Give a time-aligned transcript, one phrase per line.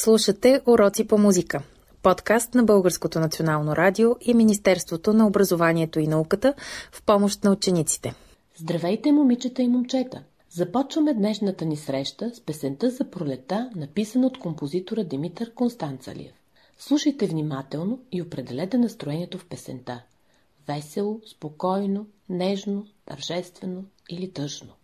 [0.00, 1.62] Слушате Уроци по музика.
[2.02, 6.54] Подкаст на Българското национално радио и Министерството на образованието и науката
[6.92, 8.14] в помощ на учениците.
[8.56, 10.22] Здравейте, момичета и момчета!
[10.50, 16.34] Започваме днешната ни среща с песента за пролета, написана от композитора Димитър Констанцалиев.
[16.78, 20.02] Слушайте внимателно и определете настроението в песента.
[20.68, 24.77] Весело, спокойно, нежно, тържествено или тъжно.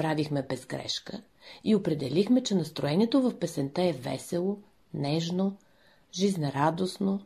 [0.00, 1.22] Справихме без грешка
[1.64, 4.58] и определихме, че настроението в песента е весело,
[4.94, 5.56] нежно,
[6.12, 7.20] жизнерадостно,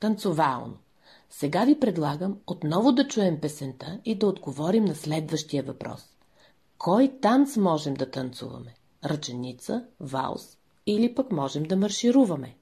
[0.00, 0.76] танцовално.
[1.30, 6.02] Сега ви предлагам отново да чуем песента и да отговорим на следващия въпрос.
[6.78, 8.74] Кой танц можем да танцуваме?
[9.04, 12.56] Ръченица, валс или пък можем да маршируваме?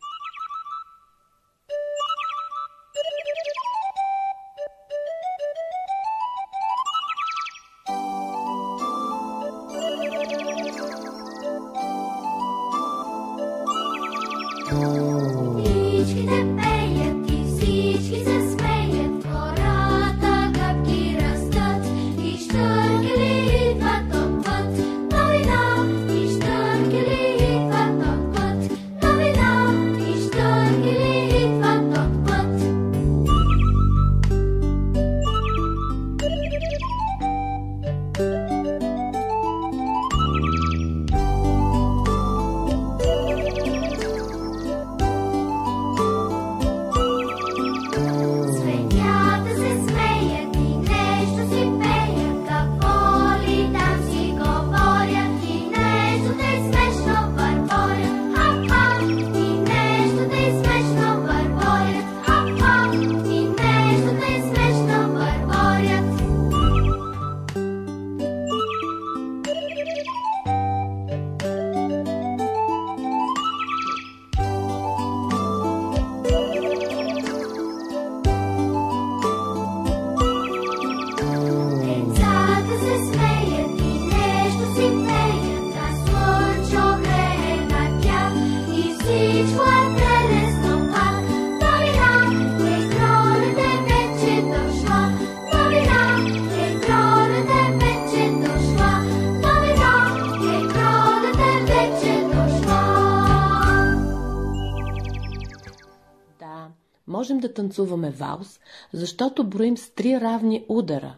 [107.21, 108.61] Можем да танцуваме валс,
[108.93, 111.17] защото броим с три равни удара.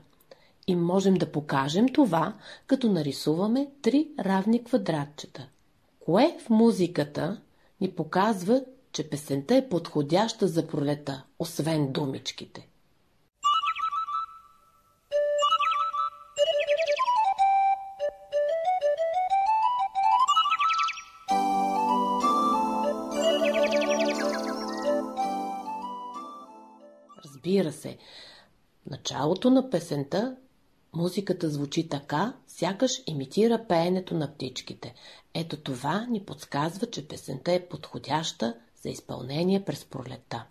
[0.67, 2.35] И можем да покажем това,
[2.67, 5.49] като нарисуваме три равни квадратчета.
[6.01, 7.41] Кое в музиката
[7.81, 12.69] ни показва, че песента е подходяща за пролета, освен думичките?
[27.45, 27.99] Разбира се,
[28.91, 30.37] началото на песента
[30.95, 34.95] Музиката звучи така, сякаш имитира пеенето на птичките.
[35.35, 40.45] Ето това ни подсказва, че песента е подходяща за изпълнение през пролета.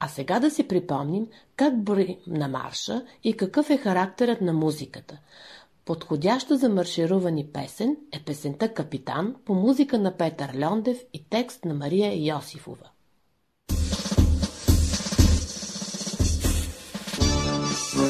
[0.00, 1.26] А сега да си припомним
[1.56, 5.18] как брои на марша и какъв е характерът на музиката.
[5.84, 11.74] Подходяща за марширувани песен е песента Капитан по музика на Петър Льондев и текст на
[11.74, 12.90] Мария Йосифова.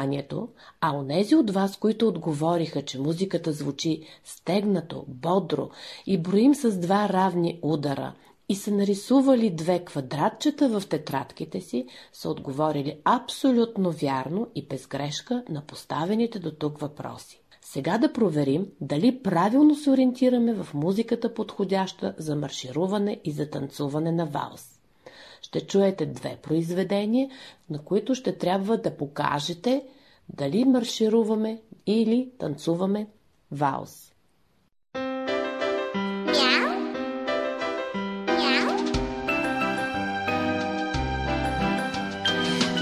[0.00, 0.48] Вниманието,
[0.80, 5.70] а онези от вас, които отговориха, че музиката звучи стегнато, бодро
[6.06, 8.14] и броим с два равни удара
[8.48, 15.44] и са нарисували две квадратчета в тетрадките си, са отговорили абсолютно вярно и без грешка
[15.48, 17.42] на поставените до тук въпроси.
[17.62, 24.12] Сега да проверим дали правилно се ориентираме в музиката подходяща за маршируване и за танцуване
[24.12, 24.79] на валс
[25.42, 27.30] ще чуете две произведения,
[27.70, 29.82] на които ще трябва да покажете
[30.28, 33.06] дали маршируваме или танцуваме
[33.52, 34.12] валс.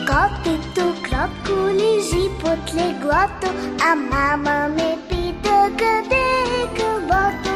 [0.08, 3.48] Котето кротко лежи под леглото,
[3.82, 6.26] а мама ме пита къде
[6.60, 7.50] е кълбото.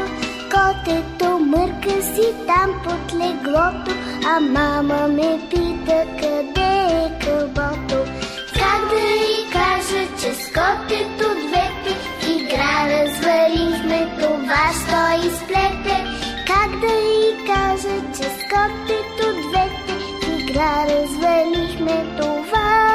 [0.50, 3.92] Котето мърка си там под леглото,
[4.26, 6.72] а мама ме пита къде
[7.04, 7.98] е кълбото.
[8.58, 11.92] Как да й кажа, че с котето двете
[12.32, 15.96] игра развалихме това, що изплете.
[16.46, 19.94] Как да й кажа, че с котето двете
[20.38, 22.91] игра развалихме това,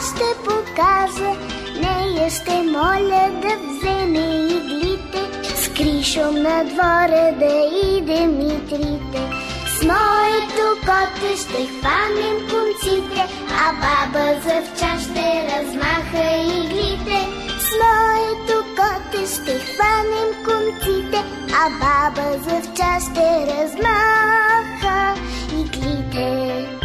[0.00, 1.32] ще покажа.
[1.80, 5.22] Нея ще моля да вземе иглите.
[5.56, 9.22] С кришом на двора да иде митрите.
[9.66, 13.26] С моето коте ще хванем конците
[13.64, 14.62] А баба за
[15.04, 17.28] ще размаха иглите.
[17.60, 25.14] С моето коте ще хванем конците а баба за в час ще размаха
[25.52, 26.79] иглите.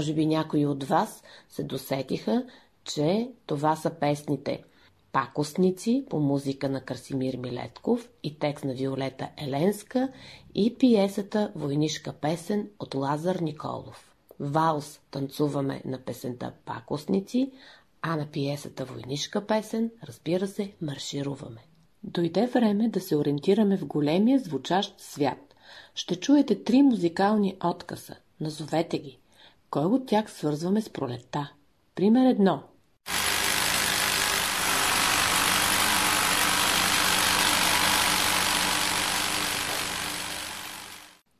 [0.00, 2.44] Може би някои от вас се досетиха,
[2.84, 4.62] че това са песните
[5.12, 10.08] Пакостници по музика на Красимир Милетков и текст на Виолета Еленска
[10.54, 14.14] и пиесата Войнишка песен от Лазар Николов.
[14.40, 17.52] Валс танцуваме на песента Пакостници,
[18.02, 21.60] а на пиесата Войнишка песен, разбира се, маршируваме.
[22.02, 25.54] Дойде време да се ориентираме в големия звучащ свят.
[25.94, 28.16] Ще чуете три музикални откъса.
[28.40, 29.19] Назовете ги.
[29.70, 31.52] Кой от тях свързваме с пролетта?
[31.94, 32.62] Пример едно.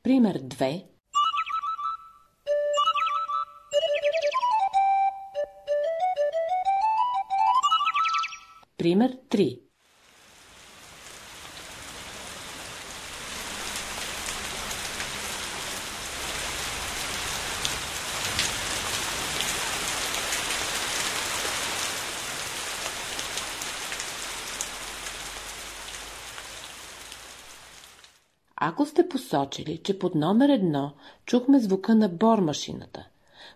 [0.02, 0.84] Пример 2.
[8.78, 9.69] Пример 3.
[28.70, 30.92] Ако сте посочили, че под номер едно
[31.26, 33.06] чухме звука на бормашината,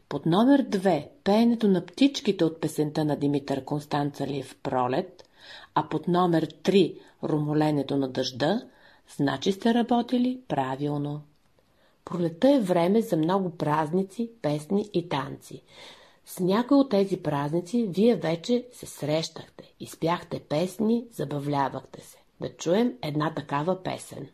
[0.08, 5.28] под номер две пеенето на птичките от песента на Димитър Констанцалиев «Пролет»,
[5.74, 8.62] а под номер три румоленето на дъжда,
[9.16, 11.20] значи сте работили правилно.
[12.04, 15.62] Пролета е време за много празници, песни и танци.
[16.26, 22.18] С някои от тези празници вие вече се срещахте, изпяхте песни, забавлявахте се.
[22.40, 24.28] Да чуем една такава песен.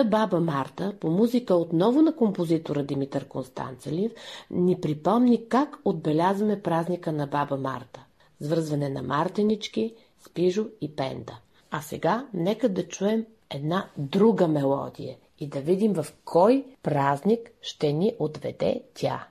[0.00, 4.12] Песента Баба Марта по музика отново на композитора Димитър Констанцелив
[4.50, 8.04] ни припомни как отбелязваме празника на Баба Марта.
[8.40, 11.38] Свързване на мартенички с пижо и пенда.
[11.70, 17.92] А сега нека да чуем една друга мелодия и да видим в кой празник ще
[17.92, 19.26] ни отведе тя.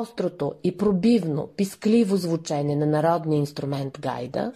[0.00, 4.52] Острото и пробивно, пискливо звучение на народния инструмент гайда?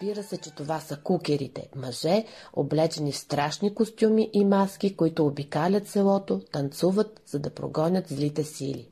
[0.00, 5.88] Разбира се, че това са кукерите, мъже, облечени в страшни костюми и маски, които обикалят
[5.88, 8.88] селото, танцуват, за да прогонят злите сили.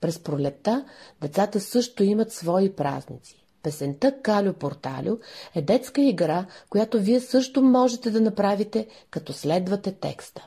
[0.00, 0.84] През пролетта
[1.20, 3.39] децата също имат свои празници.
[3.62, 5.18] Песента Калю Порталю
[5.54, 10.46] е детска игра, която вие също можете да направите, като следвате текста.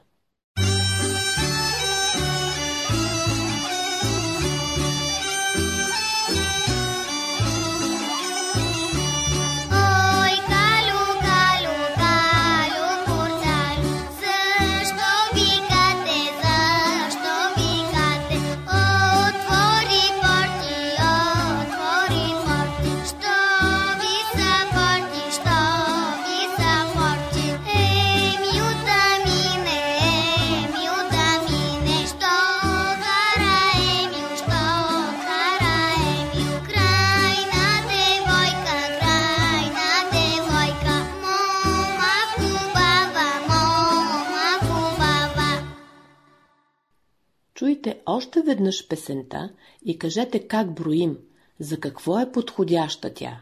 [48.15, 49.49] Още веднъж песента
[49.86, 51.17] и кажете как броим,
[51.60, 53.41] за какво е подходяща тя.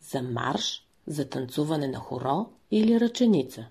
[0.00, 3.66] За марш, за танцуване на хоро или ръченица.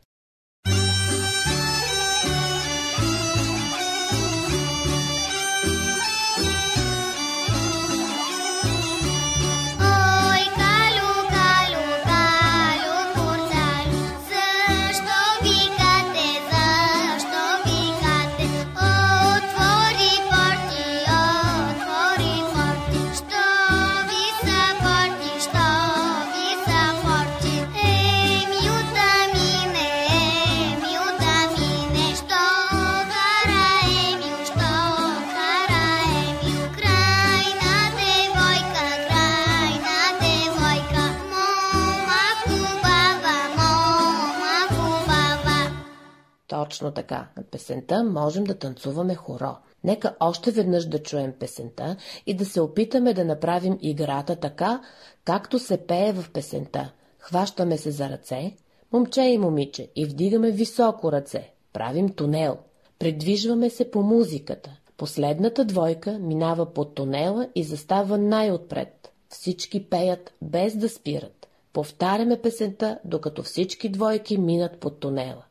[46.78, 47.28] Точно така.
[47.38, 49.56] На песента можем да танцуваме хоро.
[49.84, 54.82] Нека още веднъж да чуем песента и да се опитаме да направим играта така,
[55.26, 56.92] както се пее в песента.
[57.20, 58.56] Хващаме се за ръце,
[58.94, 61.52] момче и момиче, и вдигаме високо ръце.
[61.74, 62.58] Правим тунел.
[63.00, 64.78] Предвижваме се по музиката.
[64.98, 69.14] Последната двойка минава под тунела и застава най-отпред.
[69.30, 71.48] Всички пеят без да спират.
[71.74, 75.44] Повтаряме песента, докато всички двойки минат под тунела.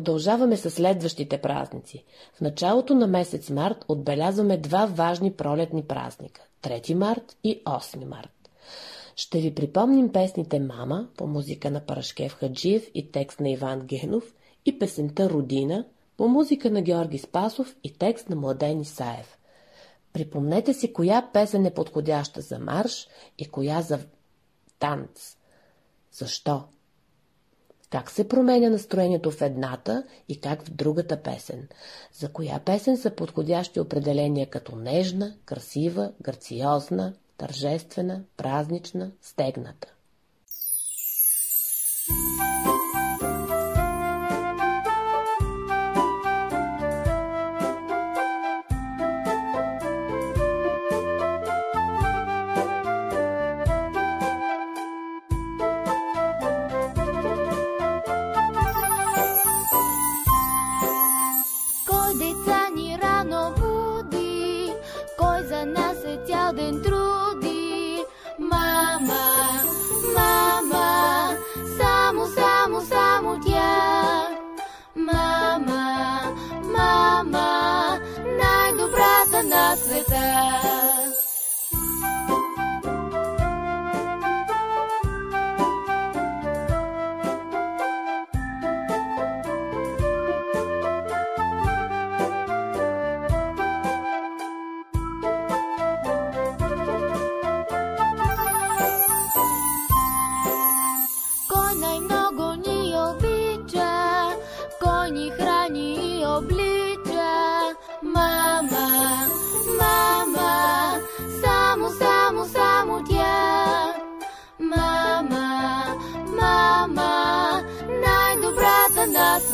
[0.00, 2.04] Продължаваме с следващите празници.
[2.34, 8.50] В началото на месец март отбелязваме два важни пролетни празника– 3 март и 8 март.
[9.16, 14.34] Ще ви припомним песните «Мама» по музика на Парашкев Хаджиев и текст на Иван Генов
[14.66, 15.84] и песента «Родина»
[16.16, 19.38] по музика на Георги Спасов и текст на Младен Исаев.
[20.12, 23.08] Припомнете си коя песен е подходяща за марш
[23.38, 23.98] и коя за
[24.78, 25.36] танц.
[26.12, 26.62] Защо?
[27.90, 31.68] Как се променя настроението в едната и как в другата песен?
[32.12, 39.94] За коя песен са подходящи определения като нежна, красива, грациозна, тържествена, празнична, стегната?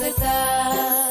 [0.06, 1.05] libertad.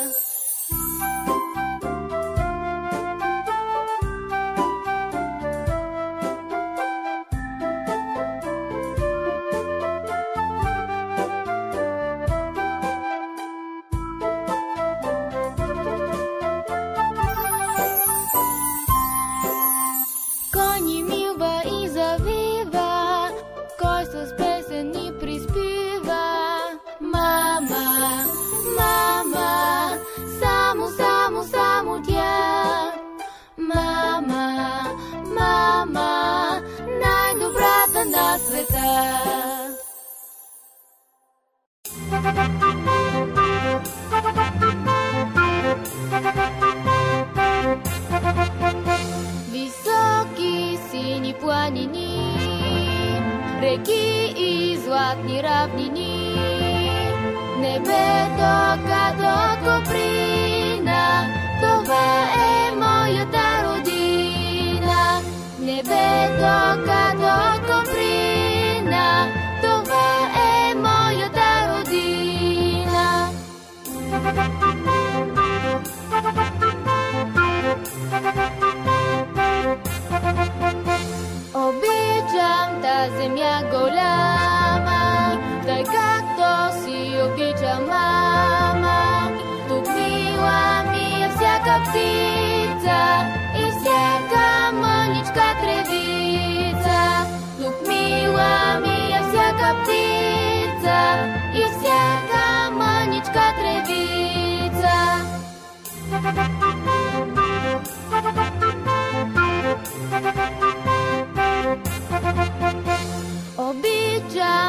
[53.76, 56.36] Реки и златни равнини.
[57.60, 58.54] Небето
[58.88, 61.26] като коприна,
[61.62, 65.22] това е моята родина.
[65.60, 67.36] Небето като
[67.68, 69.28] коприна,
[69.62, 73.30] това е моята родина.
[80.16, 80.75] Обичам та
[83.05, 89.31] земя голяма, тъй както си обича мама.
[89.69, 92.99] Тук мила ми е всяка птица
[93.57, 97.27] и всяка мъничка тревица.
[97.63, 100.99] Тук мила ми е всяка птица
[101.55, 104.11] и всяка мъничка тревица.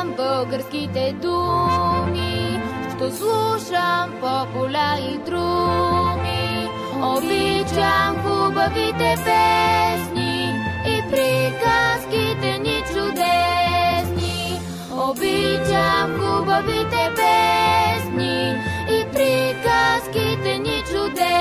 [0.06, 2.60] Обичам българските думи,
[2.96, 6.68] що слушам по поля и друми.
[7.02, 10.54] Обичам хубавите песни
[10.86, 14.60] и приказките ни чудесни.
[14.92, 18.56] Обичам хубавите песни
[18.88, 21.36] и приказките ни чудесни.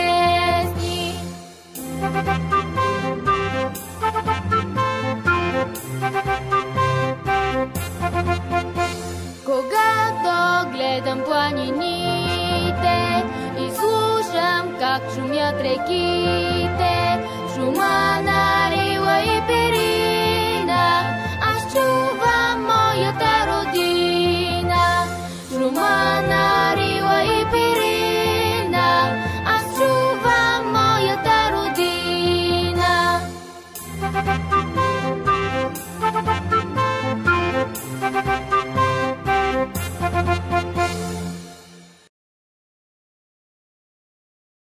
[9.45, 13.23] Когато гледам планините
[13.59, 17.19] и слушам как шумят реките,
[17.55, 19.94] шума на рила и пи
[40.25, 40.84] Música